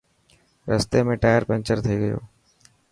رستي 0.71 0.99
۾ 1.11 1.13
ٽائر 1.23 1.41
پينچر 1.49 1.77
ٿي 1.85 1.95
گيو. 2.01 2.19